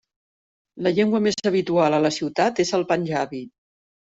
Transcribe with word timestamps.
La 0.87 0.93
llengua 0.99 1.21
més 1.25 1.37
habitual 1.51 1.99
a 1.99 2.01
la 2.07 2.11
ciutat 2.17 2.63
és 2.65 2.73
el 2.79 2.89
panjabi. 2.95 3.45